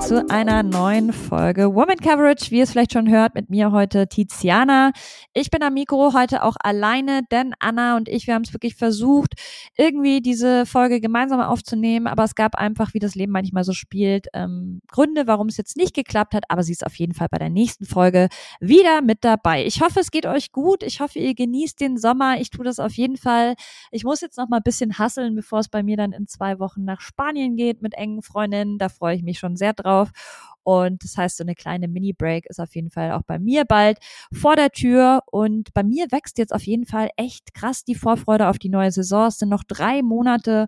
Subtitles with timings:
[0.00, 2.50] Zu einer neuen Folge Woman Coverage.
[2.50, 4.92] Wie ihr es vielleicht schon hört, mit mir heute Tiziana.
[5.34, 8.74] Ich bin am Mikro heute auch alleine, denn Anna und ich, wir haben es wirklich
[8.76, 9.34] versucht,
[9.76, 14.28] irgendwie diese Folge gemeinsam aufzunehmen, aber es gab einfach, wie das Leben manchmal so spielt,
[14.32, 17.38] ähm, Gründe, warum es jetzt nicht geklappt hat, aber sie ist auf jeden Fall bei
[17.38, 18.28] der nächsten Folge
[18.60, 19.66] wieder mit dabei.
[19.66, 20.82] Ich hoffe, es geht euch gut.
[20.84, 22.40] Ich hoffe, ihr genießt den Sommer.
[22.40, 23.56] Ich tue das auf jeden Fall.
[23.90, 26.58] Ich muss jetzt noch mal ein bisschen hasseln, bevor es bei mir dann in zwei
[26.60, 28.78] Wochen nach Spanien geht mit engen Freundinnen.
[28.78, 29.87] Da freue ich mich schon sehr drauf.
[30.62, 33.98] Und das heißt, so eine kleine Mini-Break ist auf jeden Fall auch bei mir bald
[34.32, 35.22] vor der Tür.
[35.30, 38.92] Und bei mir wächst jetzt auf jeden Fall echt krass die Vorfreude auf die neue
[38.92, 39.28] Saison.
[39.28, 40.66] Es sind noch drei Monate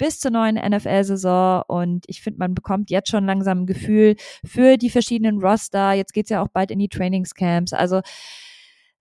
[0.00, 4.78] bis zur neuen NFL-Saison und ich finde, man bekommt jetzt schon langsam ein Gefühl für
[4.78, 5.92] die verschiedenen Roster.
[5.92, 7.74] Jetzt geht's ja auch bald in die Trainingscamps.
[7.74, 8.00] Also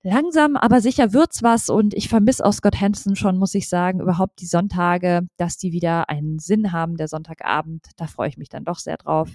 [0.03, 4.01] langsam, aber sicher wird's was und ich vermisse auch Scott Hansen schon, muss ich sagen,
[4.01, 7.85] überhaupt die Sonntage, dass die wieder einen Sinn haben, der Sonntagabend.
[7.95, 9.29] Da freue ich mich dann doch sehr drauf.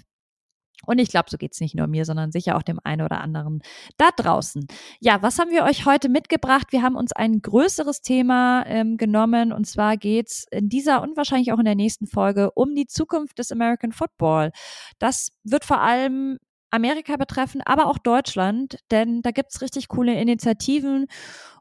[0.86, 3.62] Und ich glaube, so geht's nicht nur mir, sondern sicher auch dem einen oder anderen
[3.97, 4.67] da draußen.
[5.00, 6.69] Ja, was haben wir euch heute mitgebracht?
[6.70, 11.52] Wir haben uns ein größeres Thema ähm, genommen und zwar geht's in dieser und wahrscheinlich
[11.52, 14.50] auch in der nächsten Folge um die Zukunft des American Football.
[14.98, 16.39] Das wird vor allem
[16.70, 21.06] Amerika betreffen, aber auch Deutschland, denn da gibt's richtig coole Initiativen.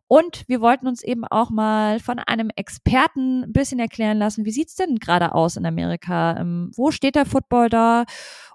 [0.08, 4.52] Und wir wollten uns eben auch mal von einem Experten ein bisschen erklären lassen, wie
[4.52, 6.38] sieht's denn gerade aus in Amerika?
[6.38, 8.06] Ähm, wo steht der Football da?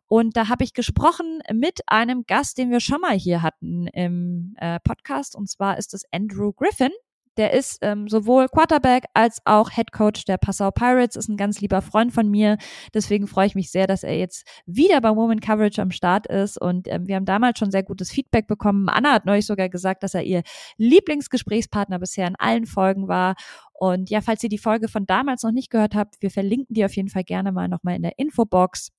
[0.08, 4.54] Und da habe ich gesprochen mit einem Gast, den wir schon mal hier hatten im
[4.56, 5.36] äh, Podcast.
[5.36, 6.90] Und zwar ist es Andrew Griffin.
[7.38, 11.60] Der ist ähm, sowohl Quarterback als auch Head Coach der Passau Pirates, ist ein ganz
[11.60, 12.58] lieber Freund von mir.
[12.94, 16.60] Deswegen freue ich mich sehr, dass er jetzt wieder bei Woman Coverage am Start ist.
[16.60, 18.88] Und ähm, wir haben damals schon sehr gutes Feedback bekommen.
[18.88, 20.42] Anna hat neulich sogar gesagt, dass er ihr
[20.78, 23.36] Lieblingsgesprächspartner bisher in allen Folgen war.
[23.72, 26.84] Und ja, falls ihr die Folge von damals noch nicht gehört habt, wir verlinken die
[26.84, 28.90] auf jeden Fall gerne mal nochmal in der Infobox.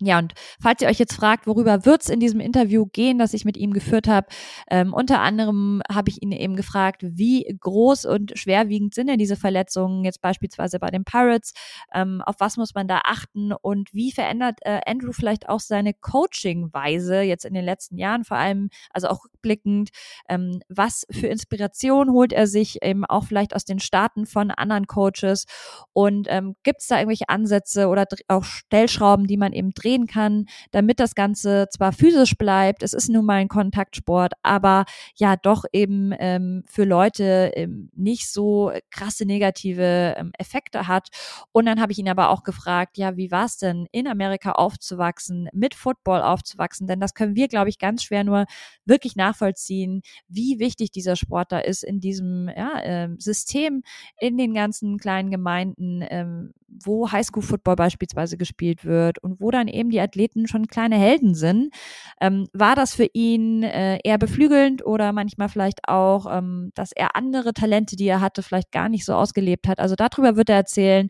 [0.00, 3.44] Ja, und falls ihr euch jetzt fragt, worüber wird's in diesem Interview gehen, das ich
[3.44, 4.28] mit ihm geführt habe,
[4.70, 9.34] ähm, unter anderem habe ich ihn eben gefragt, wie groß und schwerwiegend sind denn diese
[9.34, 11.52] Verletzungen jetzt beispielsweise bei den Pirates,
[11.92, 13.52] ähm, auf was muss man da achten?
[13.52, 18.36] Und wie verändert äh, Andrew vielleicht auch seine Coaching-Weise jetzt in den letzten Jahren, vor
[18.36, 19.90] allem, also auch rückblickend,
[20.28, 24.86] ähm, was für Inspiration holt er sich eben auch vielleicht aus den Staaten von anderen
[24.86, 25.46] Coaches?
[25.92, 31.00] Und ähm, gibt da irgendwelche Ansätze oder auch Stellschrauben, die man eben drehen kann, damit
[31.00, 34.84] das Ganze zwar physisch bleibt, es ist nun mal ein Kontaktsport, aber
[35.16, 41.08] ja doch eben ähm, für Leute ähm, nicht so krasse negative ähm, Effekte hat.
[41.52, 44.52] Und dann habe ich ihn aber auch gefragt, ja, wie war es denn in Amerika
[44.52, 46.86] aufzuwachsen, mit Football aufzuwachsen?
[46.86, 48.44] Denn das können wir, glaube ich, ganz schwer nur
[48.84, 53.82] wirklich nachvollziehen, wie wichtig dieser Sport da ist in diesem ja, äh, System,
[54.18, 59.90] in den ganzen kleinen Gemeinden, ähm, wo Highschool-Football beispielsweise gespielt wird und wo dann eben
[59.90, 61.74] die Athleten schon kleine Helden sind.
[62.20, 67.16] Ähm, war das für ihn äh, eher beflügelnd oder manchmal vielleicht auch, ähm, dass er
[67.16, 69.80] andere Talente, die er hatte, vielleicht gar nicht so ausgelebt hat?
[69.80, 71.08] Also darüber wird er erzählen.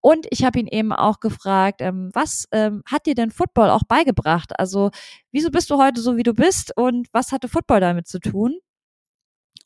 [0.00, 3.82] Und ich habe ihn eben auch gefragt, ähm, was ähm, hat dir denn Football auch
[3.88, 4.58] beigebracht?
[4.58, 4.90] Also
[5.32, 8.58] wieso bist du heute so, wie du bist und was hatte Football damit zu tun?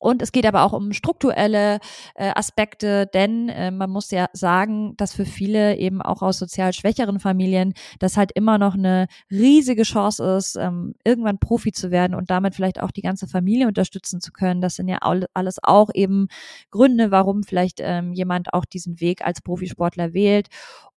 [0.00, 1.78] Und es geht aber auch um strukturelle
[2.15, 6.72] äh, Aspekte, denn äh, man muss ja sagen, dass für viele eben auch aus sozial
[6.72, 12.15] schwächeren Familien das halt immer noch eine riesige Chance ist, ähm, irgendwann Profi zu werden
[12.15, 14.62] und damit vielleicht auch die ganze Familie unterstützen zu können.
[14.62, 14.99] Das sind ja
[15.34, 16.28] alles auch eben
[16.71, 20.49] Gründe, warum vielleicht ähm, jemand auch diesen Weg als Profisportler wählt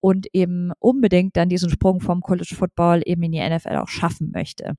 [0.03, 4.31] und eben unbedingt dann diesen Sprung vom College Football eben in die NFL auch schaffen
[4.34, 4.74] möchte.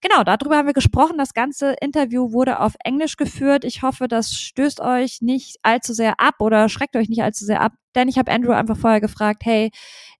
[0.00, 1.18] Genau, darüber haben wir gesprochen.
[1.18, 3.66] Das ganze Interview wurde auf Englisch geführt.
[3.66, 7.60] Ich hoffe, das stößt euch nicht allzu sehr ab oder schreckt euch nicht allzu sehr
[7.60, 9.70] ab, denn ich habe Andrew einfach vorher gefragt, hey,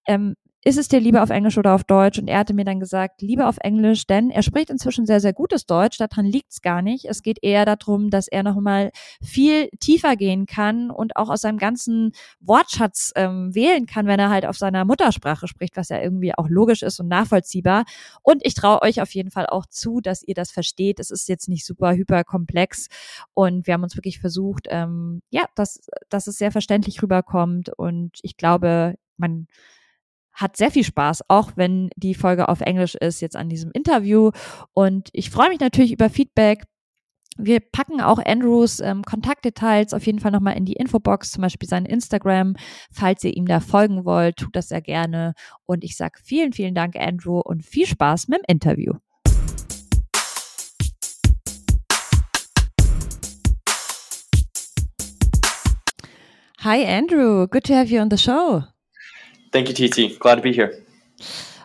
[0.06, 2.18] ähm, ist es dir lieber auf Englisch oder auf Deutsch?
[2.18, 5.32] Und er hatte mir dann gesagt, lieber auf Englisch, denn er spricht inzwischen sehr, sehr
[5.32, 5.96] gutes Deutsch.
[5.96, 7.06] Daran liegt's gar nicht.
[7.06, 8.90] Es geht eher darum, dass er nochmal
[9.22, 14.28] viel tiefer gehen kann und auch aus seinem ganzen Wortschatz ähm, wählen kann, wenn er
[14.28, 17.84] halt auf seiner Muttersprache spricht, was ja irgendwie auch logisch ist und nachvollziehbar.
[18.22, 21.00] Und ich traue euch auf jeden Fall auch zu, dass ihr das versteht.
[21.00, 22.88] Es ist jetzt nicht super hyper komplex
[23.32, 25.80] und wir haben uns wirklich versucht, ähm, ja, dass,
[26.10, 29.46] dass es sehr verständlich rüberkommt und ich glaube, man
[30.32, 34.30] hat sehr viel Spaß, auch wenn die Folge auf Englisch ist, jetzt an diesem Interview.
[34.72, 36.64] Und ich freue mich natürlich über Feedback.
[37.38, 41.68] Wir packen auch Andrews ähm, Kontaktdetails auf jeden Fall nochmal in die Infobox, zum Beispiel
[41.68, 42.54] sein Instagram.
[42.92, 45.34] Falls ihr ihm da folgen wollt, tut das sehr gerne.
[45.64, 48.94] Und ich sage vielen, vielen Dank, Andrew, und viel Spaß mit dem Interview.
[56.62, 57.46] Hi, Andrew.
[57.46, 58.64] Good to have you on the show.
[59.52, 60.18] Thank you, TT.
[60.18, 60.82] Glad to be here.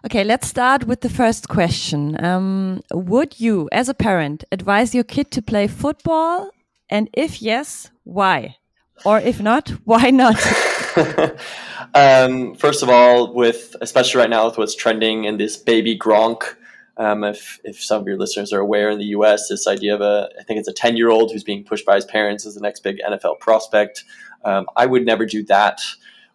[0.06, 2.24] Okay, let's start with the first question.
[2.24, 6.52] Um, would you, as a parent, advise your kid to play football?
[6.90, 8.58] And if yes, why?
[9.04, 10.38] Or if not, why not?
[11.96, 16.56] um, first of all, with especially right now with what's trending in this baby Gronk,
[16.98, 20.02] um, if if some of your listeners are aware in the U.S., this idea of
[20.02, 22.56] a I think it's a ten year old who's being pushed by his parents as
[22.56, 24.04] the next big NFL prospect.
[24.44, 25.82] Um, I would never do that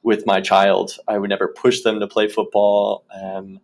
[0.02, 0.97] with my child.
[1.08, 3.05] I would never push them to play football.
[3.14, 3.61] Um,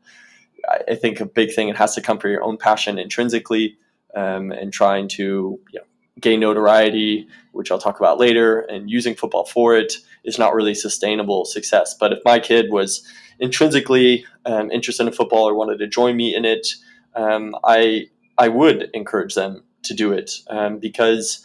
[0.69, 3.77] I, I, think a big thing it has to come from your own passion intrinsically,
[4.15, 5.85] um, and trying to you know,
[6.21, 9.94] gain notoriety, which I'll talk about later, and using football for it
[10.25, 11.94] is not really sustainable success.
[11.99, 13.06] But if my kid was
[13.38, 16.67] intrinsically um, interested in football or wanted to join me in it,
[17.15, 21.44] um, I I would encourage them to do it um, because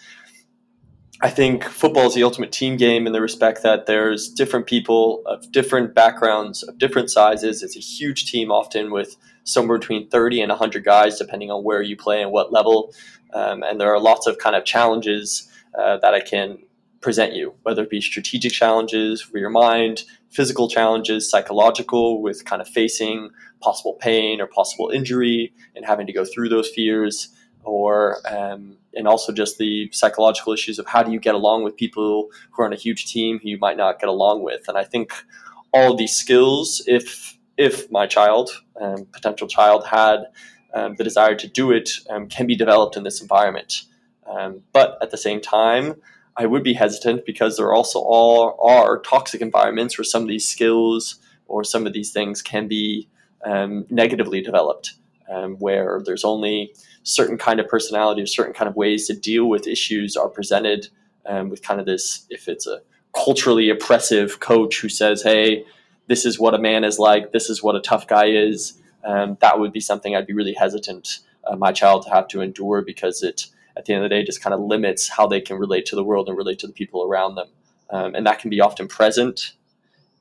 [1.24, 5.22] I think football is the ultimate team game in the respect that there's different people
[5.28, 7.62] of different backgrounds, of different sizes.
[7.62, 11.84] It's a huge team, often with somewhere between 30 and 100 guys, depending on where
[11.84, 12.92] you play and what level.
[13.34, 15.48] Um, and there are lots of kind of challenges
[15.78, 16.58] uh, that I can
[17.02, 22.64] present you, whether it be strategic challenges for your mind, physical challenges, psychological, with kind
[22.64, 23.30] of facing
[23.60, 27.30] possible pain or possible injury and having to go through those fears,
[27.64, 31.76] or um, and also just the psychological issues of how do you get along with
[31.76, 34.68] people who are on a huge team who you might not get along with.
[34.68, 35.14] And I think
[35.74, 38.50] all these skills, if if my child,
[38.80, 40.26] um, potential child, had
[40.74, 43.84] um, the desire to do it, um, can be developed in this environment.
[44.26, 45.96] Um, but at the same time,
[46.38, 50.48] I would be hesitant because there also all are toxic environments where some of these
[50.48, 51.18] skills
[51.48, 53.10] or some of these things can be
[53.46, 54.94] um, negatively developed,
[55.60, 56.74] where there's only
[57.04, 60.88] certain kind of personality or certain kind of ways to deal with issues are presented
[61.26, 62.82] um, with kind of this if it's a
[63.16, 65.66] culturally oppressive coach who says hey
[66.08, 67.32] this is what a man is like.
[67.32, 70.54] This is what a tough guy is um, that would be something i'd be really
[70.54, 74.16] hesitant uh, my child to have to endure because it at the end of the
[74.16, 76.68] day just kind of limits how they can relate to the world and relate to
[76.68, 77.48] the people around them.
[77.90, 79.54] Um, and that can be often present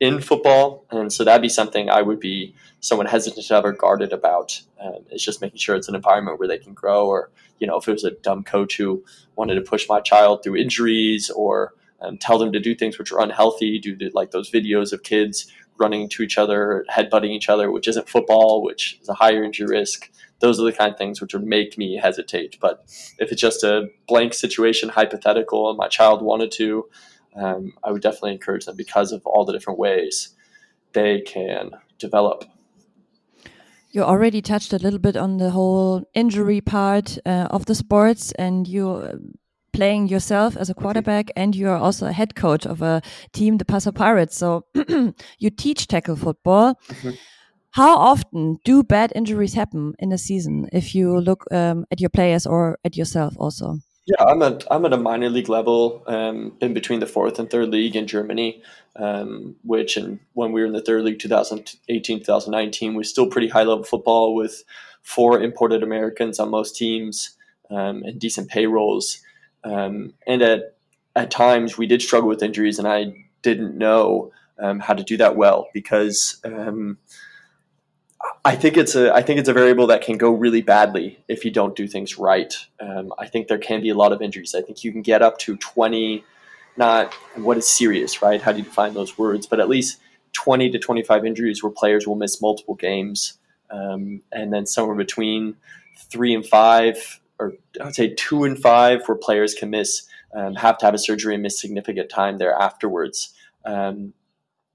[0.01, 4.13] in football, and so that'd be something I would be someone hesitant to ever guarded
[4.13, 4.61] about.
[4.81, 7.77] Um, is just making sure it's an environment where they can grow, or you know,
[7.77, 9.05] if it was a dumb coach who
[9.37, 13.13] wanted to push my child through injuries or um, tell them to do things which
[13.13, 17.49] are unhealthy, do the, like those videos of kids running to each other, headbutting each
[17.49, 20.11] other, which isn't football, which is a higher injury risk.
[20.41, 22.59] Those are the kind of things which would make me hesitate.
[22.61, 22.85] But
[23.19, 26.89] if it's just a blank situation, hypothetical, and my child wanted to,
[27.37, 30.35] um, I would definitely encourage them because of all the different ways
[30.93, 32.45] they can develop.
[33.93, 38.33] You already touched a little bit on the whole injury part uh, of the sports,
[38.33, 39.17] and you uh,
[39.73, 43.59] playing yourself as a quarterback, and you are also a head coach of a team,
[43.59, 44.37] the Passau Pirates.
[44.37, 44.65] So
[45.39, 46.75] you teach tackle football.
[46.89, 47.15] Mm -hmm.
[47.73, 52.11] How often do bad injuries happen in a season if you look um, at your
[52.11, 53.79] players or at yourself also?
[54.11, 57.49] Yeah, I'm at I'm at a minor league level, um, in between the fourth and
[57.49, 58.61] third league in Germany,
[58.97, 63.47] um, which and when we were in the third league, 2018, 2019, was still pretty
[63.49, 64.65] high level football with
[65.03, 67.37] four imported Americans on most teams
[67.71, 69.21] um, and decent payrolls.
[69.63, 70.77] Um, and at
[71.15, 75.19] at times we did struggle with injuries, and I didn't know um, how to do
[75.19, 76.99] that well because um,
[78.45, 81.45] I think it's a I think it's a variable that can go really badly if
[81.45, 82.55] you don't do things right.
[82.79, 84.55] Um, I think there can be a lot of injuries.
[84.55, 86.25] I think you can get up to twenty,
[86.77, 88.41] not what is serious, right?
[88.41, 89.47] How do you define those words?
[89.47, 90.01] But at least
[90.33, 93.39] twenty to twenty five injuries where players will miss multiple games,
[93.71, 95.57] um, and then somewhere between
[95.97, 100.55] three and five, or I would say two and five, where players can miss um,
[100.55, 103.35] have to have a surgery and miss significant time there afterwards.
[103.65, 104.15] Um,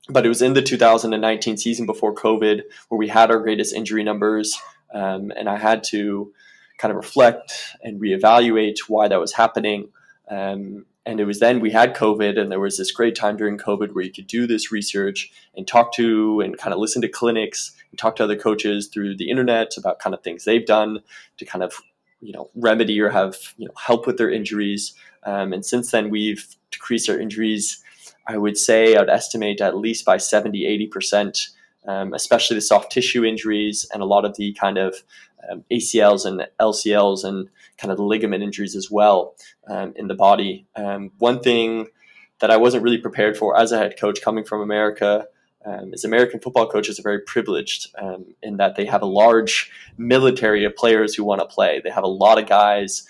[0.09, 4.03] but it was in the 2019 season before COVID where we had our greatest injury
[4.03, 4.57] numbers.
[4.93, 6.33] Um, and I had to
[6.77, 9.89] kind of reflect and reevaluate why that was happening.
[10.29, 13.57] Um, and it was then we had COVID, and there was this great time during
[13.57, 17.07] COVID where you could do this research and talk to and kind of listen to
[17.07, 21.01] clinics and talk to other coaches through the internet about kind of things they've done
[21.37, 21.79] to kind of
[22.21, 24.95] you know remedy or have you know help with their injuries.
[25.23, 27.83] Um, and since then, we've decreased our injuries
[28.27, 31.49] I would say I'd estimate at least by 70, 80%,
[31.87, 34.95] um, especially the soft tissue injuries and a lot of the kind of
[35.49, 39.35] um, ACLs and LCLs and kind of ligament injuries as well
[39.67, 40.65] um, in the body.
[40.75, 41.87] Um, one thing
[42.39, 45.27] that I wasn't really prepared for as a head coach coming from America
[45.65, 49.71] um, is American football coaches are very privileged um, in that they have a large
[49.97, 51.81] military of players who want to play.
[51.83, 53.07] They have a lot of guys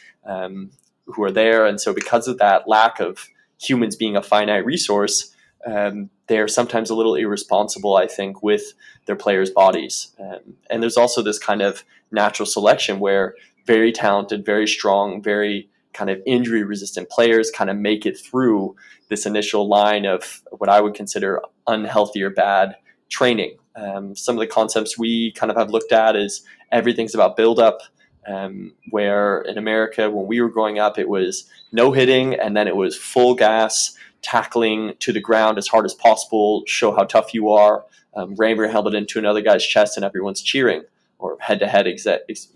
[1.05, 1.65] who are there.
[1.65, 3.29] And so because of that lack of
[3.59, 5.33] humans being a finite resource,
[5.65, 8.73] um, they're sometimes a little irresponsible, I think, with
[9.05, 10.13] their players' bodies.
[10.19, 13.35] Um, and there's also this kind of natural selection where
[13.65, 18.75] very talented, very strong, very kind of injury resistant players kind of make it through
[19.09, 22.75] this initial line of what I would consider unhealthy or bad
[23.09, 23.57] training.
[23.75, 27.59] Um, some of the concepts we kind of have looked at is everything's about build
[27.59, 27.79] up.
[28.27, 32.67] Um, where in America, when we were growing up, it was no hitting and then
[32.67, 37.33] it was full gas tackling to the ground as hard as possible, show how tough
[37.35, 37.85] you are.
[38.15, 40.83] Um, Raymer held it into another guy's chest and everyone's cheering,
[41.19, 41.87] or head to head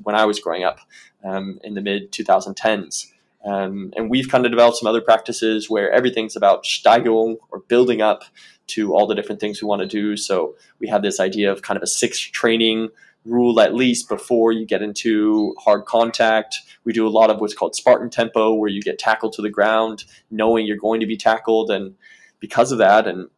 [0.02, 0.80] when I was growing up
[1.24, 3.12] um, in the mid 2010s.
[3.46, 8.02] Um, and we've kind of developed some other practices where everything's about Steigerung or building
[8.02, 8.24] up
[8.68, 10.18] to all the different things we want to do.
[10.18, 12.90] So we have this idea of kind of a six training
[13.30, 16.60] rule at least before you get into hard contact.
[16.84, 19.50] We do a lot of what's called Spartan tempo, where you get tackled to the
[19.50, 21.70] ground, knowing you're going to be tackled.
[21.70, 21.96] And
[22.40, 23.30] because of that, and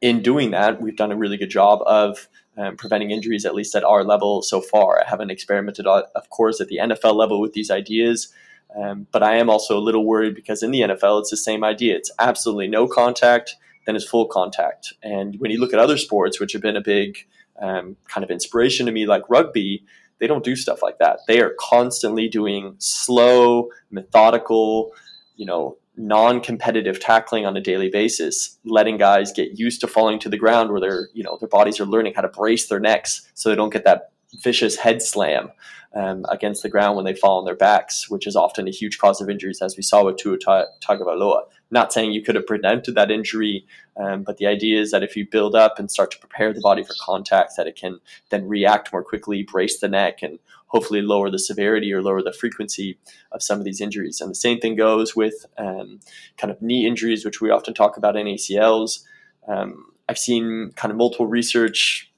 [0.00, 3.74] in doing that, we've done a really good job of um, preventing injuries, at least
[3.74, 5.00] at our level so far.
[5.00, 8.32] I haven't experimented, uh, of course, at the NFL level with these ideas.
[8.76, 11.64] Um, but I am also a little worried because in the NFL, it's the same
[11.64, 11.96] idea.
[11.96, 13.56] It's absolutely no contact,
[13.86, 14.92] then it's full contact.
[15.02, 17.26] And when you look at other sports, which have been a big
[17.60, 19.84] um, kind of inspiration to me, like rugby,
[20.20, 21.20] they don't do stuff like that.
[21.26, 24.92] They are constantly doing slow, methodical,
[25.36, 30.28] you know, non-competitive tackling on a daily basis, letting guys get used to falling to
[30.28, 33.28] the ground where their, you know, their bodies are learning how to brace their necks
[33.34, 34.12] so they don't get that
[34.42, 35.50] vicious head slam
[35.94, 38.98] um, against the ground when they fall on their backs, which is often a huge
[38.98, 41.42] cause of injuries, as we saw with Tua Tagovailoa.
[41.70, 45.16] Not saying you could have prevented that injury, um, but the idea is that if
[45.16, 48.48] you build up and start to prepare the body for contact, that it can then
[48.48, 52.98] react more quickly, brace the neck, and hopefully lower the severity or lower the frequency
[53.32, 54.20] of some of these injuries.
[54.20, 56.00] And the same thing goes with um,
[56.36, 59.04] kind of knee injuries, which we often talk about in ACLs.
[59.46, 62.10] Um, I've seen kind of multiple research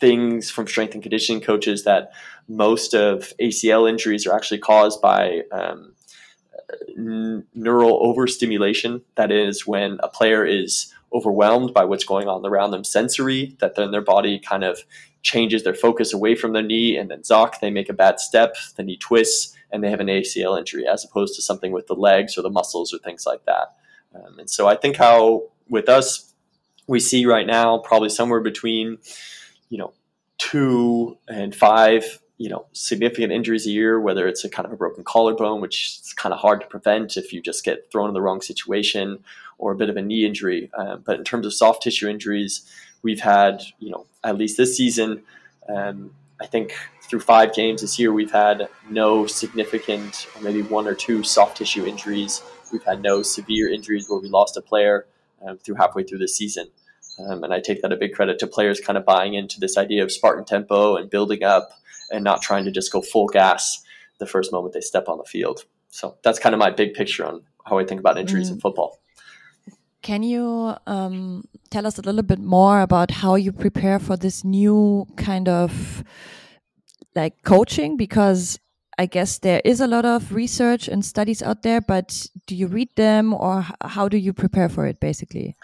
[0.00, 2.12] things from strength and conditioning coaches that
[2.48, 5.92] most of ACL injuries are actually caused by um,
[6.96, 9.02] neural overstimulation.
[9.16, 13.76] That is, when a player is overwhelmed by what's going on around them sensory, that
[13.76, 14.80] then their body kind of
[15.22, 18.56] changes their focus away from their knee, and then zock, they make a bad step,
[18.76, 21.94] the knee twists, and they have an ACL injury, as opposed to something with the
[21.94, 23.74] legs or the muscles or things like that.
[24.14, 26.32] Um, and so I think how with us,
[26.86, 28.98] we see right now probably somewhere between
[29.68, 29.92] you know,
[30.38, 34.76] two and five, you know, significant injuries a year, whether it's a kind of a
[34.76, 38.14] broken collarbone, which is kind of hard to prevent if you just get thrown in
[38.14, 39.18] the wrong situation,
[39.58, 40.70] or a bit of a knee injury.
[40.78, 42.62] Um, but in terms of soft tissue injuries,
[43.02, 45.22] we've had, you know, at least this season,
[45.68, 50.86] um, I think through five games this year, we've had no significant, or maybe one
[50.86, 52.40] or two soft tissue injuries.
[52.72, 55.06] We've had no severe injuries where we lost a player
[55.44, 56.68] um, through halfway through the season.
[57.18, 59.76] Um, and I take that a big credit to players kind of buying into this
[59.76, 61.70] idea of Spartan tempo and building up
[62.10, 63.82] and not trying to just go full gas
[64.18, 65.64] the first moment they step on the field.
[65.90, 68.54] So that's kind of my big picture on how I think about injuries mm.
[68.54, 69.00] in football.
[70.02, 74.44] Can you um, tell us a little bit more about how you prepare for this
[74.44, 76.04] new kind of
[77.14, 77.96] like coaching?
[77.96, 78.58] Because
[78.96, 82.66] I guess there is a lot of research and studies out there, but do you
[82.66, 85.56] read them or how do you prepare for it basically?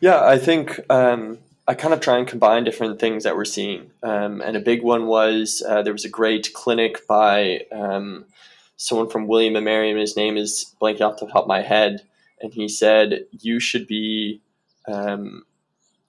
[0.00, 3.90] Yeah, I think um, I kind of try and combine different things that we're seeing.
[4.02, 8.24] Um, and a big one was uh, there was a great clinic by um,
[8.76, 11.62] someone from William and Mary, and his name is blanking off the top of my
[11.62, 12.02] head.
[12.40, 14.40] And he said, You should be
[14.88, 15.44] um,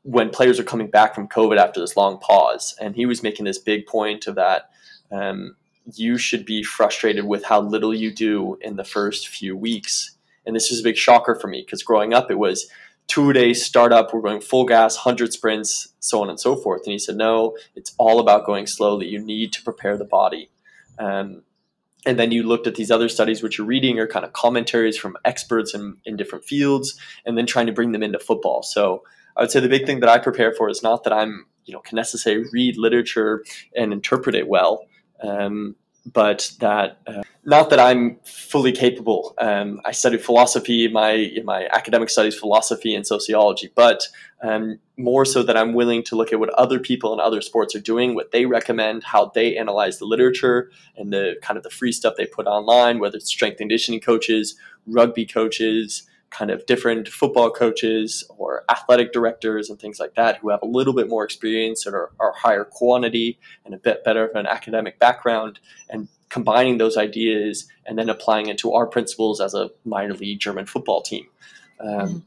[0.01, 2.75] when players are coming back from COVID after this long pause.
[2.81, 4.71] And he was making this big point of that
[5.11, 5.55] um,
[5.93, 10.17] you should be frustrated with how little you do in the first few weeks.
[10.45, 12.69] And this was a big shocker for me because growing up, it was
[13.13, 16.81] two days startup, we're going full gas, 100 sprints, so on and so forth.
[16.85, 19.07] And he said, no, it's all about going slowly.
[19.07, 20.49] You need to prepare the body.
[20.97, 21.43] Um,
[22.07, 24.97] and then you looked at these other studies which you're reading are kind of commentaries
[24.97, 29.03] from experts in, in different fields and then trying to bring them into football so
[29.37, 31.73] i would say the big thing that i prepare for is not that i'm you
[31.73, 33.41] know can necessarily read literature
[33.73, 34.85] and interpret it well
[35.21, 39.33] um, but that uh, not that I'm fully capable.
[39.37, 44.07] Um, I studied philosophy my my academic studies, philosophy and sociology, but
[44.41, 47.75] um, more so that I'm willing to look at what other people in other sports
[47.75, 51.69] are doing, what they recommend, how they analyze the literature, and the kind of the
[51.69, 54.55] free stuff they put online, whether it's strength conditioning coaches,
[54.85, 56.03] rugby coaches,
[56.33, 60.65] kind of different football coaches or athletic directors and things like that who have a
[60.65, 64.47] little bit more experience and are, are higher quantity and a bit better of an
[64.47, 65.59] academic background
[65.89, 70.39] and combining those ideas and then applying it to our principles as a minor league
[70.39, 71.27] German football team.
[71.79, 72.17] Um, mm-hmm.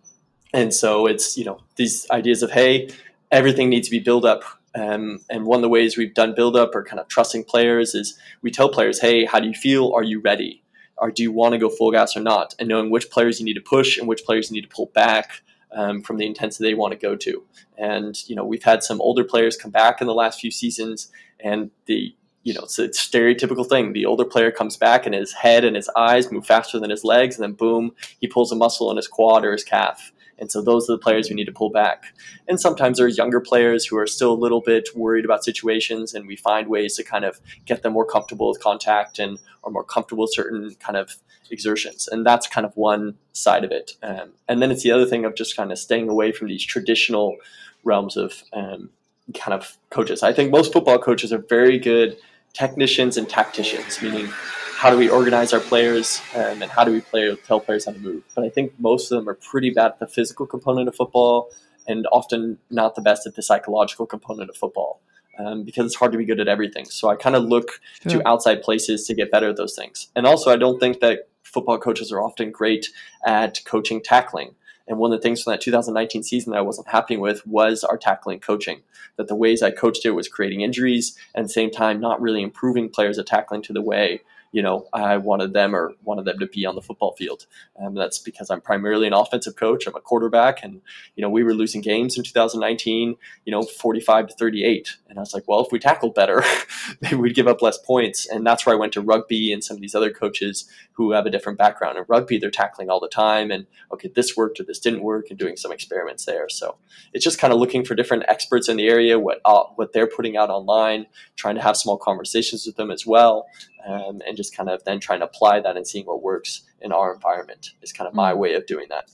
[0.55, 2.91] and so it's you know these ideas of hey,
[3.33, 4.45] everything needs to be built up.
[4.77, 7.95] Um, and one of the ways we've done build up or kind of trusting players
[7.95, 9.93] is we tell players, hey, how do you feel?
[9.95, 10.63] Are you ready?
[10.99, 12.55] Or do you want to go full gas or not?
[12.59, 14.87] And knowing which players you need to push and which players you need to pull
[14.95, 17.45] back um, from the intensity they want to go to.
[17.77, 21.11] And you know, we've had some older players come back in the last few seasons,
[21.41, 23.93] and the you know, it's a stereotypical thing.
[23.93, 27.03] The older player comes back and his head and his eyes move faster than his
[27.03, 30.13] legs, and then boom, he pulls a muscle in his quad or his calf.
[30.39, 32.05] And so those are the players we need to pull back.
[32.47, 36.27] And sometimes there's younger players who are still a little bit worried about situations, and
[36.27, 39.85] we find ways to kind of get them more comfortable with contact and are more
[39.85, 41.17] comfortable with certain kind of
[41.51, 42.09] exertions.
[42.09, 43.93] And that's kind of one side of it.
[44.03, 46.65] Um, and then it's the other thing of just kind of staying away from these
[46.65, 47.37] traditional
[47.85, 48.91] realms of um,
[49.35, 50.23] kind of coaches.
[50.23, 52.17] I think most football coaches are very good
[52.53, 54.29] technicians and tacticians, meaning
[54.77, 57.93] how do we organize our players um, and how do we play, tell players how
[57.93, 58.23] to move.
[58.35, 61.51] But I think most of them are pretty bad at the physical component of football
[61.89, 65.01] and often not the best at the psychological component of football.
[65.39, 66.87] Um, because it's hard to be good at everything.
[66.87, 68.21] So I kind of look sure.
[68.21, 70.09] to outside places to get better at those things.
[70.17, 72.87] And also, I don't think that football coaches are often great
[73.27, 74.55] at coaching tackling.
[74.89, 77.85] And one of the things from that 2019 season that I wasn't happy with was
[77.85, 78.81] our tackling coaching.
[79.17, 82.21] That the ways I coached it was creating injuries and at the same time not
[82.21, 84.23] really improving players at tackling to the way
[84.57, 87.45] you know, I wanted them or wanted them to be on the football field.
[87.77, 89.87] And that's because I'm primarily an offensive coach.
[89.87, 90.81] I'm a quarterback, and
[91.15, 94.97] you know, we were losing games in 2019, you know, 45 to 38.
[95.11, 96.43] And I was like, well, if we tackled better,
[97.03, 98.25] maybe we'd give up less points.
[98.25, 101.27] And that's where I went to rugby and some of these other coaches who have
[101.27, 101.99] a different background.
[101.99, 105.27] In rugby, they're tackling all the time, and okay, this worked or this didn't work,
[105.29, 106.49] and doing some experiments there.
[106.49, 106.77] So
[107.13, 110.07] it's just kind of looking for different experts in the area, what uh, what they're
[110.07, 111.05] putting out online,
[111.37, 113.45] trying to have small conversations with them as well,
[113.87, 116.93] um, and just kind of then trying to apply that and seeing what works in
[116.93, 118.39] our environment is kind of my mm.
[118.39, 119.11] way of doing that.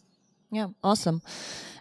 [0.50, 1.22] Yeah, awesome.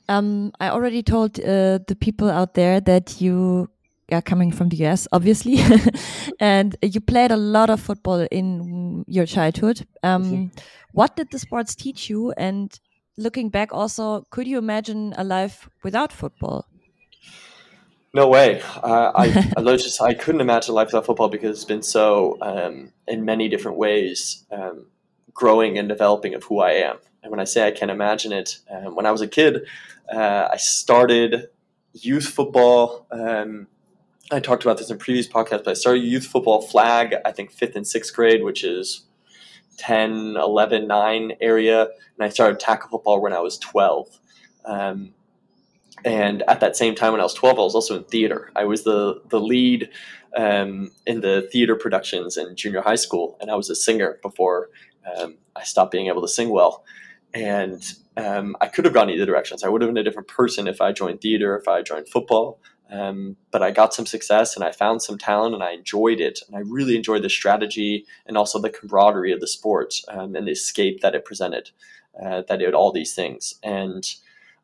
[0.07, 3.69] Um, I already told uh, the people out there that you
[4.11, 5.59] are coming from the US, obviously,
[6.39, 9.85] and you played a lot of football in your childhood.
[10.03, 10.61] Um, mm -hmm.
[10.93, 12.33] What did the sports teach you?
[12.37, 12.79] And
[13.17, 16.65] looking back, also, could you imagine a life without football?
[18.13, 18.61] No way.
[18.83, 22.91] Uh, I, I just I couldn't imagine life without football because it's been so um,
[23.07, 24.87] in many different ways um,
[25.33, 26.97] growing and developing of who I am.
[27.23, 29.65] And when I say I can't imagine it, um, when I was a kid,
[30.13, 31.47] uh, I started
[31.93, 33.05] youth football.
[33.11, 33.67] Um,
[34.31, 37.15] I talked about this in previous podcasts, but I started youth football flag.
[37.23, 39.05] I think fifth and sixth grade, which is
[39.77, 44.19] 10, 11, 9 area, and I started tackle football when I was 12.
[44.65, 45.13] Um,
[46.03, 48.51] and at that same time, when I was 12, I was also in theater.
[48.55, 49.89] I was the, the lead
[50.35, 54.69] um, in the theater productions in junior high school, and I was a singer before
[55.17, 56.83] um, I stopped being able to sing well.
[57.33, 57.83] And
[58.17, 59.63] um, I could have gone either directions.
[59.63, 62.59] I would have been a different person if I joined theater, if I joined football.
[62.89, 66.41] Um, but I got some success and I found some talent and I enjoyed it.
[66.45, 70.45] And I really enjoyed the strategy and also the camaraderie of the sport um, and
[70.45, 71.71] the escape that it presented,
[72.21, 73.55] uh, that it all these things.
[73.63, 74.05] And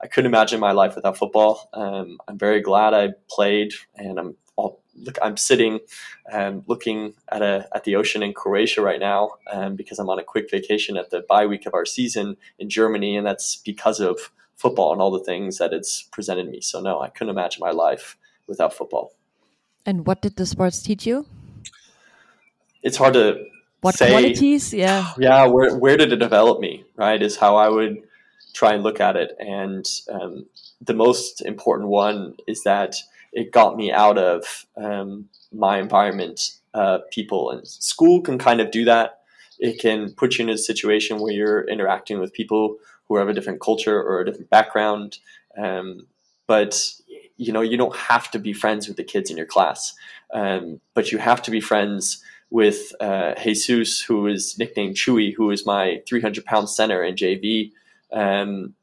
[0.02, 1.70] I couldn't imagine my life without football.
[1.74, 5.18] Um, I'm very glad I played, and I'm all, look.
[5.22, 5.80] I'm sitting
[6.32, 10.20] and looking at a at the ocean in Croatia right now um, because I'm on
[10.20, 14.00] a quick vacation at the bye week of our season in Germany, and that's because
[14.00, 16.62] of football and all the things that it's presented me.
[16.62, 19.14] So no, I couldn't imagine my life without football.
[19.86, 21.26] And what did the sports teach you?
[22.84, 23.46] It's hard to
[23.82, 24.74] what say, qualities?
[24.74, 25.46] Yeah, yeah.
[25.48, 26.86] Where where did it develop me?
[26.96, 28.07] Right, is how I would
[28.58, 29.34] try and look at it.
[29.40, 30.48] And um,
[30.82, 32.96] the most important one is that
[33.32, 36.40] it got me out of um, my environment,
[36.74, 37.52] uh, people.
[37.52, 39.20] And school can kind of do that.
[39.60, 43.34] It can put you in a situation where you're interacting with people who have a
[43.34, 45.20] different culture or a different background.
[45.56, 46.08] Um,
[46.48, 46.92] but
[47.38, 49.94] you know, you don't have to be friends with the kids in your class,
[50.34, 55.52] um, but you have to be friends with uh, Jesus, who is nicknamed Chewy, who
[55.52, 57.72] is my 300 pound center in JV
[58.12, 58.74] um,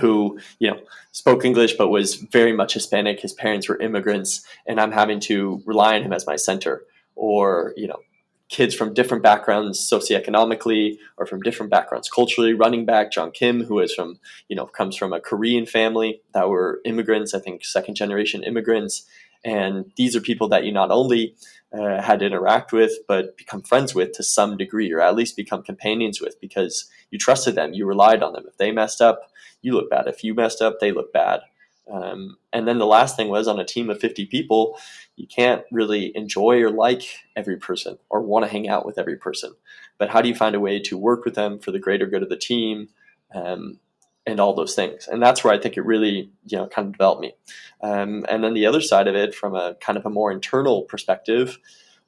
[0.00, 0.80] who you know
[1.12, 3.20] spoke English but was very much Hispanic.
[3.20, 6.84] His parents were immigrants, and I'm having to rely on him as my center.
[7.16, 8.00] Or you know,
[8.48, 12.54] kids from different backgrounds socioeconomically or from different backgrounds culturally.
[12.54, 16.48] Running back John Kim, who is from you know comes from a Korean family that
[16.48, 17.34] were immigrants.
[17.34, 19.06] I think second generation immigrants,
[19.44, 21.36] and these are people that you not only
[21.72, 25.36] uh, had to interact with, but become friends with to some degree, or at least
[25.36, 28.42] become companions with because you trusted them, you relied on them.
[28.48, 29.30] If they messed up,
[29.62, 30.08] you look bad.
[30.08, 31.42] If you messed up, they look bad.
[31.88, 34.76] Um, and then the last thing was on a team of 50 people,
[35.14, 37.04] you can't really enjoy or like
[37.36, 39.54] every person or want to hang out with every person.
[39.96, 42.24] But how do you find a way to work with them for the greater good
[42.24, 42.88] of the team?
[43.32, 43.78] Um,
[44.26, 45.06] and all those things.
[45.06, 47.34] And that's where I think it really, you know, kind of developed me.
[47.82, 50.84] Um, and then the other side of it, from a kind of a more internal
[50.84, 51.58] perspective,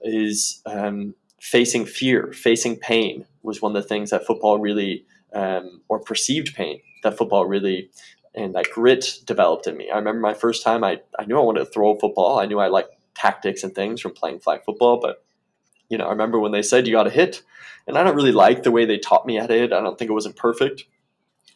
[0.00, 5.80] is um, facing fear, facing pain was one of the things that football really, um,
[5.88, 7.90] or perceived pain that football really,
[8.34, 9.90] and that grit developed in me.
[9.90, 12.38] I remember my first time, I, I knew I wanted to throw football.
[12.38, 15.24] I knew I liked tactics and things from playing flag football, but
[15.88, 17.42] you know, I remember when they said you got to hit,
[17.86, 19.72] and I don't really like the way they taught me at it.
[19.72, 20.84] I don't think it wasn't perfect.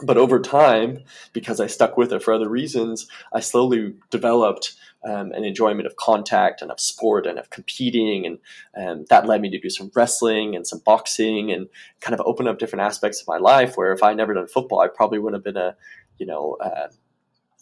[0.02, 4.74] But over time, because I stuck with it for other reasons, I slowly developed
[5.04, 8.26] um, an enjoyment of contact and of sport and of competing.
[8.26, 8.38] And,
[8.74, 11.68] and that led me to do some wrestling and some boxing and
[12.00, 14.80] kind of open up different aspects of my life where if I never done football,
[14.80, 15.76] I probably wouldn't have been a,
[16.18, 16.88] you know, uh,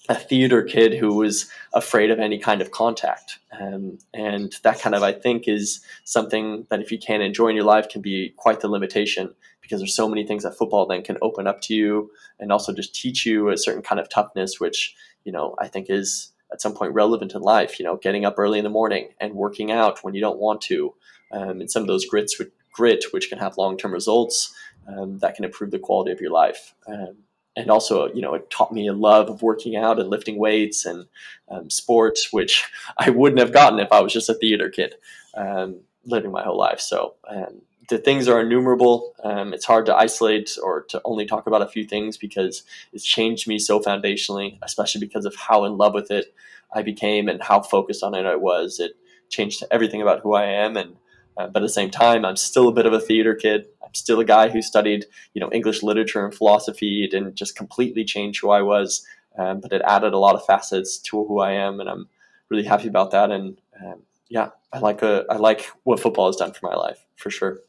[0.08, 3.38] a theater kid who was afraid of any kind of contact.
[3.52, 7.56] Um, and that kind of, I think, is something that if you can't enjoy in
[7.56, 9.34] your life can be quite the limitation
[9.68, 12.72] because there's so many things that football then can open up to you and also
[12.72, 16.62] just teach you a certain kind of toughness, which, you know, I think is at
[16.62, 19.70] some point relevant in life, you know, getting up early in the morning and working
[19.70, 20.94] out when you don't want to.
[21.32, 24.54] Um, and some of those grits, with grit, which can have long-term results
[24.86, 26.74] um, that can improve the quality of your life.
[26.86, 27.16] Um,
[27.54, 30.86] and also, you know, it taught me a love of working out and lifting weights
[30.86, 31.06] and
[31.50, 32.64] um, sports, which
[32.96, 34.94] I wouldn't have gotten if I was just a theater kid
[35.34, 36.80] um, living my whole life.
[36.80, 39.14] So um, the things are innumerable.
[39.24, 43.04] Um, it's hard to isolate or to only talk about a few things because it's
[43.04, 46.34] changed me so foundationally, especially because of how in love with it
[46.74, 48.78] I became and how focused on it I was.
[48.78, 48.92] It
[49.30, 50.96] changed everything about who I am and
[51.38, 53.66] uh, but at the same time, I'm still a bit of a theater kid.
[53.82, 57.04] I'm still a guy who studied, you know, English literature and philosophy.
[57.04, 59.06] It didn't just completely change who I was,
[59.38, 62.08] um, but it added a lot of facets to who I am, and I'm
[62.48, 63.30] really happy about that.
[63.30, 67.06] And um, yeah, I like a, I like what football has done for my life
[67.14, 67.60] for sure.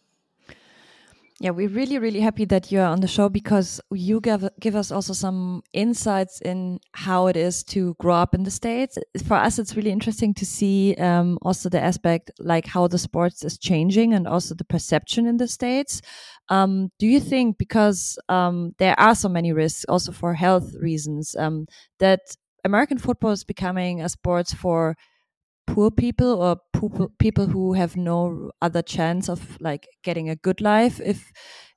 [1.41, 4.91] Yeah, we're really, really happy that you're on the show because you give, give us
[4.91, 8.97] also some insights in how it is to grow up in the States.
[9.25, 13.45] For us, it's really interesting to see um, also the aspect like how the sports
[13.45, 16.01] is changing and also the perception in the States.
[16.49, 21.37] Um, do you think, because um, there are so many risks also for health reasons,
[21.37, 21.67] um,
[21.99, 22.19] that
[22.65, 24.97] American football is becoming a sport for
[25.73, 26.57] poor people or
[27.19, 30.99] people who have no other chance of like getting a good life.
[31.03, 31.31] If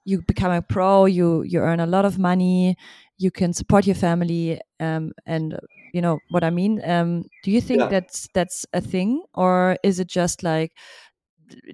[0.04, 2.76] you become a pro you you earn a lot of money
[3.18, 5.58] you can support your family um, and
[5.92, 6.80] you know what i mean?
[6.84, 7.88] Um, do you think yeah.
[7.88, 10.72] that's that's a thing or is it just like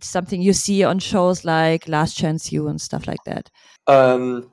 [0.03, 3.49] something you see on shows like Last Chance U and stuff like that?
[3.87, 4.51] Um,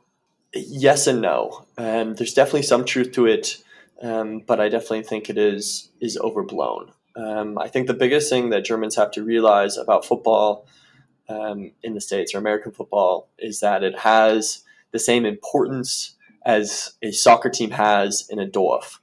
[0.54, 1.66] yes and no.
[1.80, 3.58] Um, there's definitely some truth to it
[4.02, 8.50] um, but i definitely think it is is overblown um, I think the biggest thing
[8.50, 10.68] that Germans have to realize about football
[11.30, 16.94] um, in the States or American football is that it has the same importance as
[17.02, 19.00] a soccer team has in a Dorf,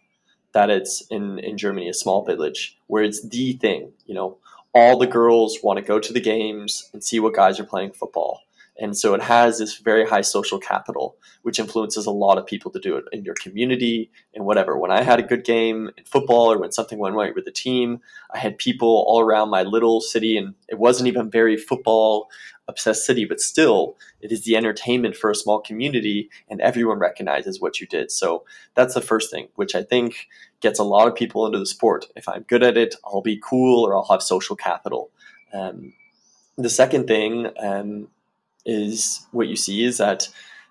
[0.52, 3.92] that it's in, in Germany, a small village, where it's the thing.
[4.06, 4.38] You know,
[4.74, 7.92] all the girls want to go to the games and see what guys are playing
[7.92, 8.42] football.
[8.78, 12.70] And so it has this very high social capital, which influences a lot of people
[12.70, 14.78] to do it in your community and whatever.
[14.78, 17.52] When I had a good game in football or when something went right with the
[17.52, 18.00] team,
[18.32, 22.28] I had people all around my little city, and it wasn't even very football
[22.68, 27.60] obsessed city, but still, it is the entertainment for a small community, and everyone recognizes
[27.60, 28.10] what you did.
[28.10, 30.28] So that's the first thing, which I think
[30.60, 32.06] gets a lot of people into the sport.
[32.16, 35.10] If I'm good at it, I'll be cool or I'll have social capital.
[35.52, 35.92] Um,
[36.56, 38.08] the second thing, um,
[38.64, 40.28] is what you see is that,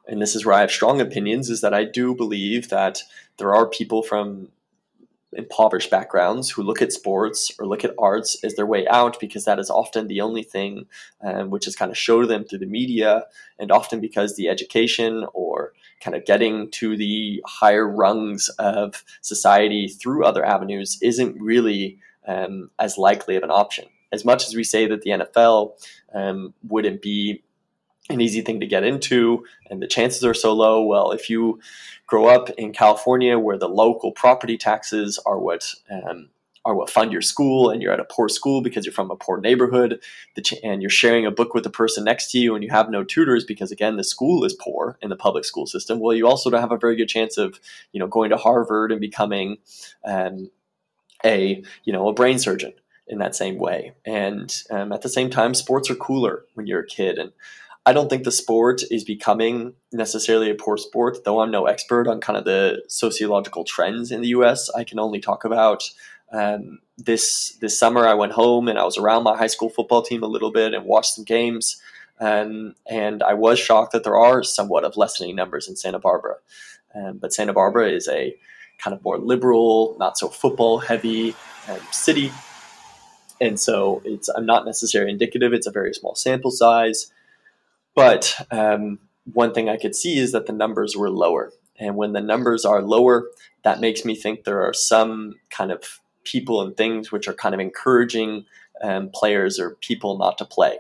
[0.08, 3.04] and this is where I have strong opinions, is that I do believe that
[3.38, 4.50] there are people from
[5.34, 9.46] impoverished backgrounds who look at sports or look at arts as their way out because
[9.46, 10.86] that is often the only thing
[11.24, 13.26] um, which is kind of shown to them through the media
[13.58, 19.88] and often because the education or kind of getting to the higher rungs of society
[19.88, 23.86] through other avenues isn't really um, as likely of an option.
[24.12, 25.74] As much as we say that the nfl
[26.14, 27.42] um, wouldn't be
[28.10, 30.84] an easy thing to get into and the chances are so low.
[30.84, 31.60] Well if you
[32.08, 36.30] grow up in california where the local property taxes are what um,
[36.66, 39.16] are what fund your school and you're at a poor school because you're from a
[39.16, 40.00] poor neighborhood
[40.62, 43.04] and you're sharing a book with the person next to you and you have no
[43.04, 46.50] tutors because again the school is poor in the public school system well you also
[46.50, 47.60] don't have a very good chance of
[47.94, 49.58] you know going to harvard and becoming
[50.06, 50.52] um,
[51.26, 52.74] a you know a brain surgeon
[53.12, 53.94] in that same way.
[54.06, 57.32] And um, at the same time sports are cooler when you're a kid and
[57.86, 62.08] I don't think the sport is becoming necessarily a poor sport, though I'm no expert
[62.08, 64.70] on kind of the sociological trends in the US.
[64.70, 65.90] I can only talk about
[66.32, 68.08] um, this this summer.
[68.08, 70.74] I went home and I was around my high school football team a little bit
[70.74, 71.82] and watched some games.
[72.20, 76.36] Um, and I was shocked that there are somewhat of lessening numbers in Santa Barbara.
[76.94, 78.36] Um, but Santa Barbara is a
[78.78, 81.36] kind of more liberal, not so football heavy
[81.68, 82.32] um, city.
[83.40, 85.52] And so it's I'm not necessarily indicative.
[85.52, 87.12] It's a very small sample size.
[87.96, 89.00] But um,
[89.32, 91.52] one thing I could see is that the numbers were lower.
[91.80, 93.28] And when the numbers are lower,
[93.64, 97.56] that makes me think there are some kind of people and things which are kind
[97.56, 98.46] of encouraging
[98.84, 100.78] um, players or people not to play.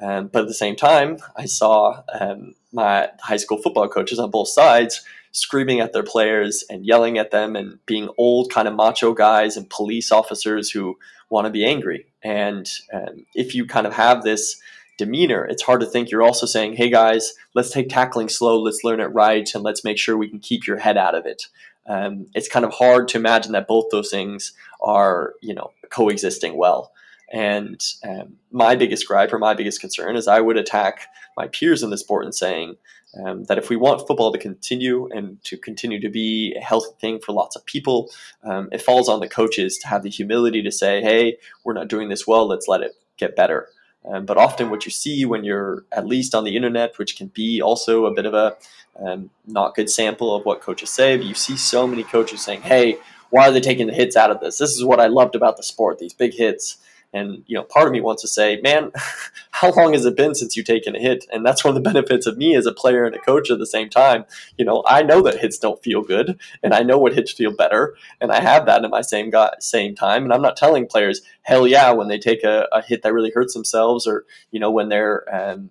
[0.00, 4.30] Um, but at the same time, I saw um, my high school football coaches on
[4.30, 8.74] both sides screaming at their players and yelling at them and being old kind of
[8.74, 10.98] macho guys and police officers who
[11.30, 12.06] want to be angry.
[12.22, 14.60] And um, if you kind of have this
[14.98, 18.84] demeanor, it's hard to think you're also saying, hey guys, let's take tackling slow, let's
[18.84, 21.44] learn it right, and let's make sure we can keep your head out of it.
[21.86, 26.56] Um, it's kind of hard to imagine that both those things are, you know, coexisting
[26.56, 26.92] well.
[27.32, 31.82] And um, my biggest gripe or my biggest concern is I would attack my peers
[31.82, 32.76] in the sport and saying
[33.24, 36.92] um, that if we want football to continue and to continue to be a healthy
[37.00, 38.10] thing for lots of people,
[38.44, 41.88] um, it falls on the coaches to have the humility to say, hey, we're not
[41.88, 43.68] doing this well, let's let it get better.
[44.04, 47.28] Um, but often, what you see when you're at least on the internet, which can
[47.28, 48.56] be also a bit of a
[48.98, 52.62] um, not good sample of what coaches say, but you see so many coaches saying,
[52.62, 52.98] "Hey,
[53.30, 54.58] why are they taking the hits out of this?
[54.58, 55.98] This is what I loved about the sport.
[55.98, 56.78] These big hits."
[57.12, 58.90] And you know, part of me wants to say, man,
[59.50, 61.24] how long has it been since you've taken a hit?
[61.32, 63.58] And that's one of the benefits of me as a player and a coach at
[63.58, 64.24] the same time.
[64.56, 67.54] You know, I know that hits don't feel good, and I know what hits feel
[67.54, 70.24] better, and I have that in my same same time.
[70.24, 73.32] And I'm not telling players, hell yeah, when they take a, a hit that really
[73.34, 75.70] hurts themselves, or you know, when they're um,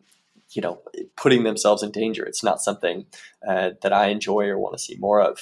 [0.51, 0.81] you know
[1.15, 2.23] putting themselves in danger.
[2.23, 3.05] It's not something
[3.47, 5.39] uh, that I enjoy or want to see more of.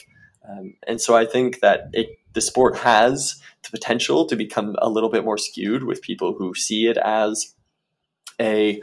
[0.47, 4.89] Um, and so I think that it, the sport has the potential to become a
[4.89, 7.55] little bit more skewed with people who see it as
[8.39, 8.81] a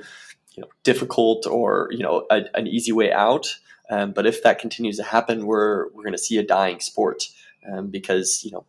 [0.55, 3.57] you know, difficult or you know a, an easy way out.
[3.89, 7.25] Um, but if that continues to happen, we're we're going to see a dying sport
[7.71, 8.65] um, because you know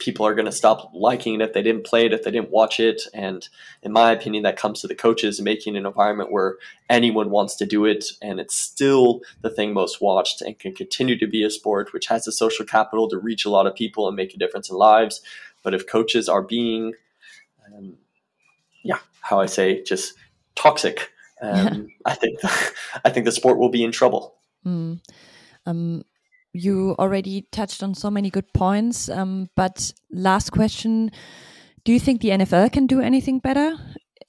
[0.00, 2.50] people are going to stop liking it if they didn't play it, if they didn't
[2.50, 3.02] watch it.
[3.14, 3.46] And
[3.82, 6.56] in my opinion, that comes to the coaches making an environment where
[6.88, 8.06] anyone wants to do it.
[8.20, 12.06] And it's still the thing most watched and can continue to be a sport which
[12.06, 14.76] has the social capital to reach a lot of people and make a difference in
[14.76, 15.20] lives.
[15.62, 16.94] But if coaches are being,
[17.66, 17.94] um,
[18.82, 20.14] yeah, how I say, just
[20.56, 21.10] toxic,
[21.42, 22.38] um, I think
[23.04, 24.34] I think the sport will be in trouble.
[24.66, 25.00] Mm.
[25.66, 26.04] Um,
[26.52, 29.08] you already touched on so many good points.
[29.08, 31.10] Um, but last question
[31.84, 33.76] Do you think the NFL can do anything better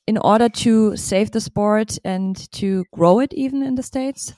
[0.07, 4.33] in order to save the sport and to grow it even in the States?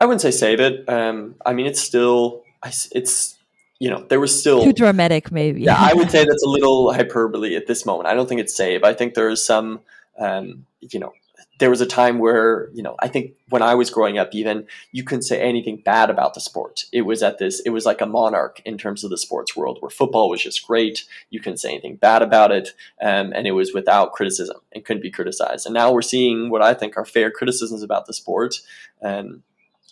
[0.00, 0.88] I wouldn't say save it.
[0.88, 3.36] Um, I mean, it's still, it's,
[3.78, 5.62] you know, there was still too dramatic, maybe.
[5.62, 8.08] yeah, I would say that's a little hyperbole at this moment.
[8.08, 8.84] I don't think it's save.
[8.84, 9.80] I think there is some,
[10.18, 11.12] um, you know,
[11.58, 14.66] there was a time where you know i think when i was growing up even
[14.92, 16.84] you couldn't say anything bad about the sport.
[16.92, 19.78] It was at this it was like a monarch in terms of the sports world
[19.80, 21.04] where football was just great.
[21.30, 25.02] You couldn't say anything bad about it um, and it was without criticism and couldn't
[25.02, 25.66] be criticized.
[25.66, 28.56] And now we're seeing what i think are fair criticisms about the sport
[29.02, 29.42] um,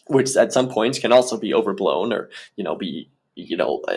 [0.07, 3.97] which at some points can also be overblown or you know be you know uh,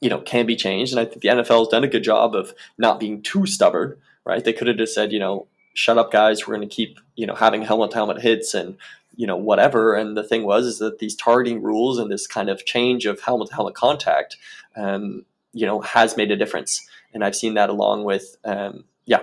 [0.00, 0.92] you know can be changed.
[0.92, 3.96] And i think the nfl has done a good job of not being too stubborn
[4.24, 4.44] right?
[4.44, 7.26] They could have just said you know shut up guys we're going to keep you
[7.26, 8.76] know having helmet helmet hits and
[9.16, 9.94] you know whatever.
[9.94, 13.20] And the thing was is that these targeting rules and this kind of change of
[13.20, 14.36] helmet to helmet contact
[14.76, 16.86] um, you know has made a difference.
[17.14, 19.20] And i've seen that along with um, yeah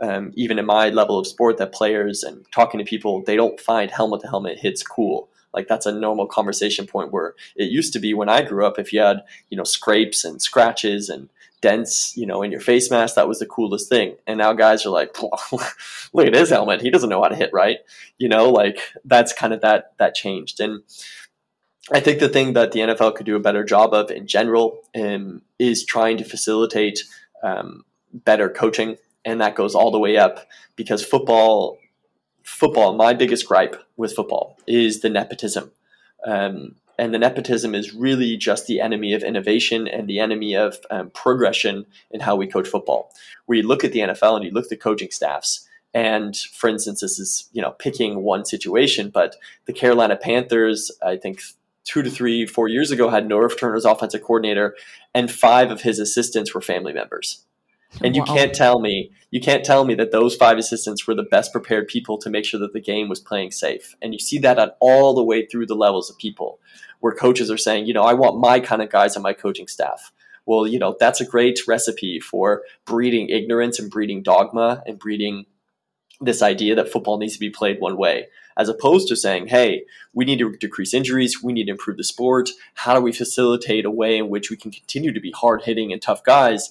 [0.00, 3.60] um, even in my level of sport that players and talking to people they don't
[3.60, 5.28] find helmet to helmet hits cool.
[5.52, 8.78] Like that's a normal conversation point where it used to be when i grew up
[8.78, 11.28] if you had you know scrapes and scratches and
[11.64, 13.14] dents, you know, in your face mask.
[13.14, 14.16] That was the coolest thing.
[14.26, 15.16] And now guys are like,
[16.12, 16.82] look at his helmet.
[16.82, 17.78] He doesn't know how to hit right.
[18.18, 20.60] You know, like that's kind of that that changed.
[20.60, 20.82] And
[21.90, 24.80] I think the thing that the NFL could do a better job of in general
[24.94, 27.00] um, is trying to facilitate
[27.42, 30.46] um, better coaching, and that goes all the way up
[30.76, 31.78] because football,
[32.42, 32.94] football.
[32.94, 35.72] My biggest gripe with football is the nepotism.
[36.26, 40.78] Um, and the nepotism is really just the enemy of innovation and the enemy of
[40.90, 43.12] um, progression in how we coach football.
[43.46, 47.00] We look at the NFL and you look at the coaching staffs, and for instance,
[47.00, 51.40] this is you know picking one situation, but the Carolina Panthers, I think
[51.84, 54.74] two to three, four years ago, had Norv Turner's offensive coordinator,
[55.14, 57.44] and five of his assistants were family members.
[58.02, 58.24] And wow.
[58.24, 61.52] you can't tell me, you can't tell me that those five assistants were the best
[61.52, 63.94] prepared people to make sure that the game was playing safe.
[64.02, 66.58] And you see that at all the way through the levels of people
[67.00, 69.68] where coaches are saying, you know, I want my kind of guys on my coaching
[69.68, 70.10] staff.
[70.46, 75.46] Well, you know, that's a great recipe for breeding ignorance and breeding dogma and breeding
[76.20, 78.28] this idea that football needs to be played one way.
[78.56, 82.04] as opposed to saying, hey, we need to decrease injuries, we need to improve the
[82.04, 82.50] sport.
[82.74, 85.92] How do we facilitate a way in which we can continue to be hard hitting
[85.92, 86.70] and tough guys,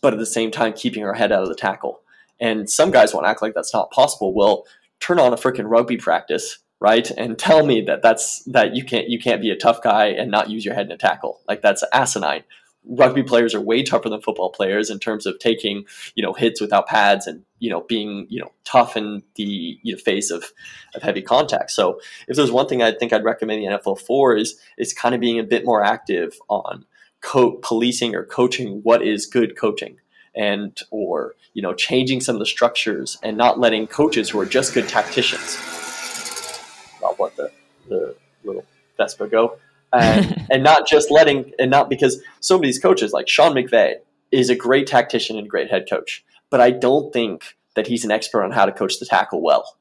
[0.00, 2.00] but at the same time keeping our head out of the tackle?
[2.40, 4.32] And some guys want to act like that's not possible.
[4.32, 4.64] Well,
[5.00, 7.10] turn on a freaking rugby practice, right?
[7.10, 10.30] And tell me that that's that you can't you can't be a tough guy and
[10.30, 11.40] not use your head in a tackle.
[11.48, 12.44] Like that's asinine
[12.88, 15.84] rugby players are way tougher than football players in terms of taking
[16.14, 19.94] you know hits without pads and you know being you know tough in the you
[19.94, 20.52] know, face of,
[20.94, 24.34] of heavy contact so if there's one thing i think i'd recommend the nfl for
[24.34, 26.84] is is kind of being a bit more active on
[27.20, 29.96] co- policing or coaching what is good coaching
[30.34, 34.46] and or you know changing some of the structures and not letting coaches who are
[34.46, 35.58] just good tacticians
[37.04, 37.50] i'll let the,
[37.88, 38.64] the little
[38.96, 39.58] vespa go
[39.92, 43.96] and, and not just letting and not because some of these coaches like Sean McVay
[44.30, 48.10] is a great tactician and great head coach, but I don't think that he's an
[48.10, 49.76] expert on how to coach the tackle well.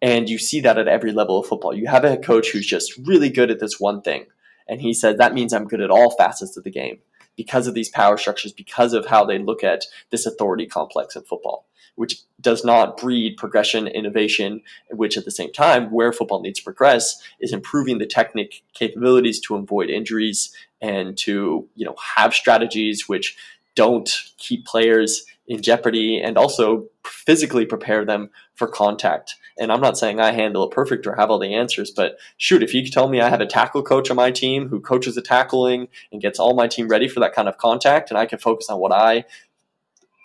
[0.00, 1.74] And you see that at every level of football.
[1.74, 4.26] You have a coach who's just really good at this one thing,
[4.68, 6.98] and he said that means I'm good at all facets of the game
[7.36, 11.22] because of these power structures, because of how they look at this authority complex in
[11.22, 16.60] football which does not breed progression, innovation, which at the same time, where football needs
[16.60, 22.32] to progress is improving the technique capabilities to avoid injuries and to, you know, have
[22.32, 23.36] strategies which
[23.74, 29.34] don't keep players in jeopardy and also physically prepare them for contact.
[29.58, 32.62] And I'm not saying I handle it perfect or have all the answers, but shoot,
[32.62, 35.22] if you tell me I have a tackle coach on my team who coaches the
[35.22, 38.38] tackling and gets all my team ready for that kind of contact, and I can
[38.38, 39.24] focus on what I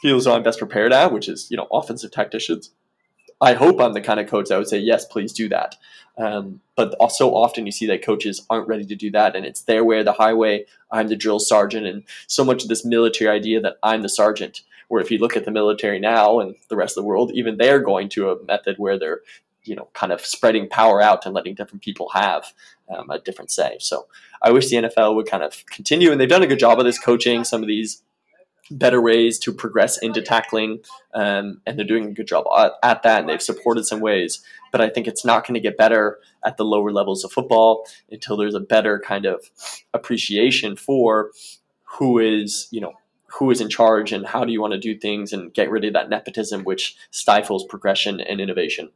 [0.04, 2.72] feels I'm best prepared at, which is you know offensive tacticians.
[3.42, 5.76] I hope I'm the kind of coach that would say yes, please do that.
[6.18, 9.62] Um, but so often you see that coaches aren't ready to do that, and it's
[9.62, 10.66] their way or the highway.
[10.92, 14.62] I'm the drill sergeant, and so much of this military idea that I'm the sergeant.
[14.94, 17.58] Where if you look at the military now and the rest of the world, even
[17.58, 19.22] they're going to a method where they're
[19.64, 22.54] you know kind of spreading power out and letting different people have
[22.96, 23.78] um, a different say.
[23.80, 24.06] So
[24.40, 26.86] I wish the NFL would kind of continue, and they've done a good job of
[26.86, 28.04] this coaching some of these
[28.70, 30.84] better ways to progress into tackling,
[31.16, 32.46] um, and they're doing a good job
[32.84, 33.22] at that.
[33.22, 36.58] And they've supported some ways, but I think it's not going to get better at
[36.58, 39.50] the lower levels of football until there's a better kind of
[39.92, 41.32] appreciation for
[41.98, 42.94] who is, you know,
[43.40, 45.86] who is in charge and how do you want to do things and get rid
[45.86, 48.90] of that nepotism which stifles progression and innovation.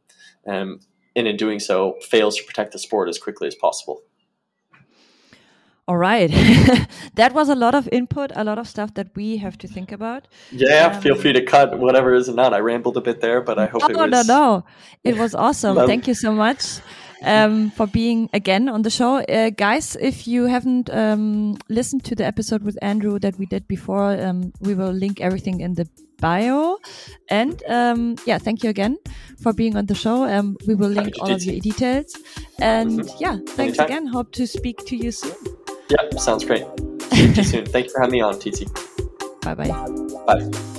[0.46, 0.80] Um,
[1.16, 4.02] and in doing so, fails to protect the sport as quickly as possible.
[5.88, 6.30] All right.
[7.14, 9.90] that was a lot of input, a lot of stuff that we have to think
[9.90, 10.28] about.
[10.52, 12.52] Yeah, um, feel free to cut whatever is not.
[12.52, 14.28] I rambled a bit there, but I hope no, it was.
[14.28, 14.64] No, no,
[15.02, 15.76] It was awesome.
[15.86, 16.80] Thank you so much
[17.22, 19.18] um, for being again on the show.
[19.18, 23.66] Uh, guys, if you haven't um, listened to the episode with Andrew that we did
[23.68, 25.88] before, um, we will link everything in the
[26.20, 26.78] bio.
[27.28, 28.98] And um, yeah, thank you again
[29.40, 30.24] for being on the show.
[30.24, 32.14] Um, we will link all of your details.
[32.58, 33.20] And mm -hmm.
[33.20, 33.84] yeah, thanks Anytime.
[33.84, 34.06] again.
[34.06, 35.36] Hope to speak to you soon.
[35.90, 36.66] Yeah, sounds great.
[37.12, 37.64] See you soon.
[37.64, 38.66] Thank you for having me on, TC.
[39.42, 39.72] Bye-bye.
[40.26, 40.77] Bye.